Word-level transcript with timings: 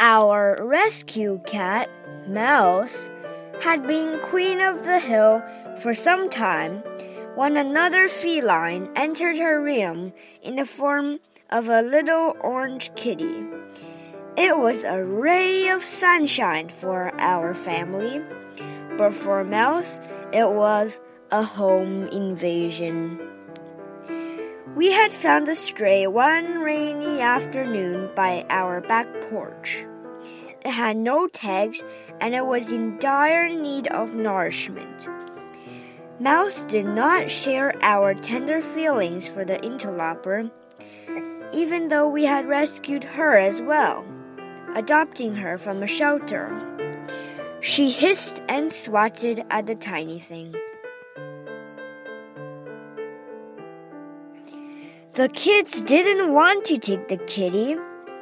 Our 0.00 0.64
rescue 0.64 1.40
cat, 1.44 1.90
Mouse, 2.28 3.08
had 3.60 3.84
been 3.84 4.20
queen 4.20 4.60
of 4.60 4.84
the 4.84 5.00
hill 5.00 5.42
for 5.82 5.92
some 5.92 6.30
time 6.30 6.84
when 7.34 7.56
another 7.56 8.06
feline 8.06 8.90
entered 8.94 9.38
her 9.38 9.60
realm 9.60 10.12
in 10.40 10.54
the 10.54 10.64
form 10.64 11.18
of 11.50 11.68
a 11.68 11.82
little 11.82 12.36
orange 12.42 12.92
kitty. 12.94 13.44
It 14.36 14.56
was 14.56 14.84
a 14.84 15.02
ray 15.02 15.66
of 15.66 15.82
sunshine 15.82 16.68
for 16.68 17.12
our 17.20 17.52
family, 17.52 18.22
but 18.96 19.12
for 19.12 19.42
Mouse, 19.42 19.98
it 20.32 20.48
was 20.48 21.00
a 21.32 21.42
home 21.42 22.06
invasion. 22.12 23.18
We 24.76 24.92
had 24.92 25.10
found 25.10 25.48
a 25.48 25.56
stray 25.56 26.06
one 26.06 26.60
rainy 26.60 27.20
afternoon 27.20 28.10
by 28.14 28.46
our 28.48 28.80
back 28.80 29.08
porch. 29.22 29.87
It 30.68 30.72
had 30.72 30.98
no 30.98 31.26
tags 31.28 31.82
and 32.20 32.34
it 32.34 32.44
was 32.44 32.70
in 32.72 32.98
dire 32.98 33.48
need 33.48 33.86
of 33.86 34.12
nourishment. 34.12 35.08
Mouse 36.20 36.66
did 36.66 36.84
not 36.84 37.30
share 37.30 37.74
our 37.80 38.12
tender 38.12 38.60
feelings 38.60 39.26
for 39.26 39.46
the 39.46 39.58
interloper, 39.64 40.50
even 41.54 41.88
though 41.88 42.06
we 42.06 42.26
had 42.26 42.46
rescued 42.46 43.02
her 43.02 43.38
as 43.38 43.62
well, 43.62 44.04
adopting 44.74 45.36
her 45.36 45.56
from 45.56 45.82
a 45.82 45.86
shelter. 45.86 46.52
She 47.62 47.90
hissed 47.90 48.42
and 48.46 48.70
swatted 48.70 49.46
at 49.48 49.64
the 49.64 49.74
tiny 49.74 50.20
thing. 50.20 50.54
The 55.14 55.30
kids 55.30 55.82
didn't 55.82 56.34
want 56.34 56.66
to 56.66 56.76
take 56.76 57.08
the 57.08 57.16
kitty, 57.16 57.78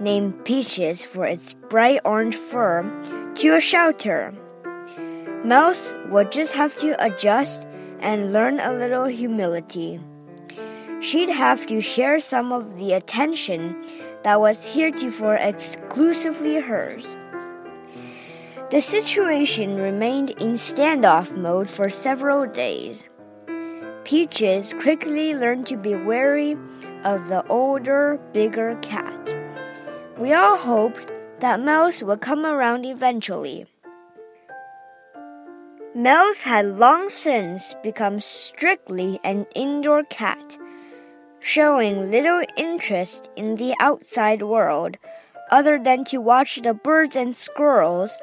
named 0.00 0.44
Peaches 0.44 1.04
for 1.04 1.26
its 1.26 1.54
bright 1.54 2.00
orange 2.04 2.36
fur, 2.36 2.82
to 3.36 3.54
a 3.54 3.60
shelter. 3.60 4.34
Mouse 5.44 5.94
would 6.08 6.32
just 6.32 6.54
have 6.54 6.76
to 6.76 7.02
adjust 7.04 7.66
and 8.00 8.32
learn 8.32 8.60
a 8.60 8.72
little 8.72 9.06
humility. 9.06 10.00
She'd 11.00 11.30
have 11.30 11.66
to 11.68 11.80
share 11.80 12.18
some 12.20 12.52
of 12.52 12.76
the 12.76 12.92
attention 12.92 13.84
that 14.24 14.40
was 14.40 14.74
heretofore 14.74 15.36
exclusively 15.36 16.58
hers. 16.58 17.16
The 18.70 18.80
situation 18.80 19.76
remained 19.76 20.32
in 20.32 20.54
standoff 20.54 21.34
mode 21.36 21.70
for 21.70 21.88
several 21.88 22.46
days. 22.46 23.08
Peaches 24.04 24.74
quickly 24.80 25.34
learned 25.34 25.66
to 25.68 25.76
be 25.76 25.94
wary 25.94 26.56
of 27.04 27.28
the 27.28 27.46
older, 27.48 28.20
bigger 28.32 28.76
cat. 28.82 29.37
We 30.18 30.32
all 30.32 30.56
hoped 30.56 31.12
that 31.38 31.60
Mouse 31.60 32.02
would 32.02 32.20
come 32.20 32.44
around 32.44 32.84
eventually. 32.84 33.66
Mouse 35.94 36.42
had 36.42 36.66
long 36.66 37.08
since 37.08 37.74
become 37.84 38.18
strictly 38.18 39.20
an 39.22 39.46
indoor 39.54 40.02
cat, 40.02 40.58
showing 41.38 42.10
little 42.10 42.42
interest 42.56 43.30
in 43.36 43.54
the 43.54 43.76
outside 43.78 44.42
world 44.42 44.96
other 45.52 45.78
than 45.78 46.04
to 46.06 46.18
watch 46.18 46.62
the 46.62 46.74
birds 46.74 47.14
and 47.14 47.36
squirrels 47.36 48.18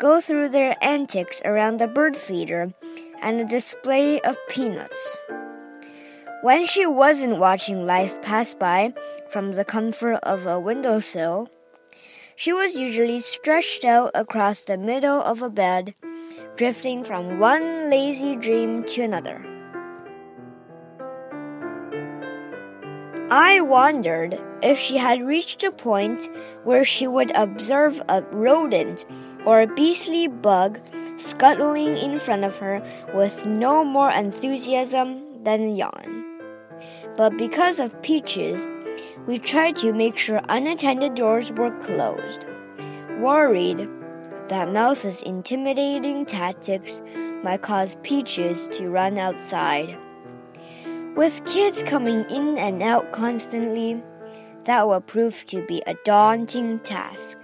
go 0.00 0.20
through 0.20 0.48
their 0.48 0.76
antics 0.82 1.40
around 1.44 1.78
the 1.78 1.86
bird 1.86 2.16
feeder 2.16 2.74
and 3.22 3.40
a 3.40 3.44
display 3.44 4.20
of 4.22 4.36
peanuts. 4.48 5.16
When 6.42 6.66
she 6.66 6.84
wasn't 6.84 7.38
watching 7.38 7.86
life 7.86 8.20
pass 8.20 8.52
by 8.52 8.92
from 9.30 9.52
the 9.52 9.64
comfort 9.64 10.20
of 10.22 10.46
a 10.46 10.60
windowsill, 10.60 11.48
she 12.36 12.52
was 12.52 12.78
usually 12.78 13.20
stretched 13.20 13.84
out 13.84 14.10
across 14.14 14.64
the 14.64 14.76
middle 14.76 15.22
of 15.22 15.40
a 15.40 15.48
bed, 15.48 15.94
drifting 16.56 17.04
from 17.04 17.40
one 17.40 17.88
lazy 17.88 18.36
dream 18.36 18.84
to 18.84 19.02
another. 19.02 19.44
I 23.30 23.60
wondered 23.62 24.38
if 24.62 24.78
she 24.78 24.98
had 24.98 25.22
reached 25.22 25.64
a 25.64 25.72
point 25.72 26.28
where 26.64 26.84
she 26.84 27.08
would 27.08 27.32
observe 27.34 28.00
a 28.08 28.22
rodent 28.30 29.06
or 29.46 29.62
a 29.62 29.66
beastly 29.66 30.28
bug 30.28 30.80
scuttling 31.16 31.96
in 31.96 32.20
front 32.20 32.44
of 32.44 32.58
her 32.58 32.84
with 33.14 33.46
no 33.46 33.84
more 33.84 34.10
enthusiasm 34.10 35.42
than 35.42 35.62
a 35.62 35.74
yawn. 35.74 36.35
But 37.16 37.38
because 37.38 37.80
of 37.80 38.00
Peaches, 38.02 38.66
we 39.26 39.38
tried 39.38 39.76
to 39.76 39.92
make 39.92 40.16
sure 40.18 40.40
unattended 40.48 41.14
doors 41.14 41.50
were 41.52 41.76
closed, 41.78 42.44
worried 43.18 43.88
that 44.48 44.72
Mouse's 44.72 45.22
intimidating 45.22 46.26
tactics 46.26 47.02
might 47.42 47.62
cause 47.62 47.96
Peaches 48.02 48.68
to 48.68 48.88
run 48.88 49.18
outside. 49.18 49.96
With 51.16 51.44
kids 51.46 51.82
coming 51.82 52.24
in 52.28 52.58
and 52.58 52.82
out 52.82 53.12
constantly, 53.12 54.02
that 54.64 54.86
would 54.86 55.06
prove 55.06 55.46
to 55.46 55.64
be 55.66 55.82
a 55.86 55.94
daunting 56.04 56.80
task. 56.80 57.38